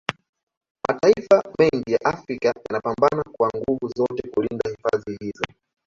[0.87, 5.43] Mataifa mengi ya Afrika yanapambana kwa nguvu zote kulinda hifadhi hizo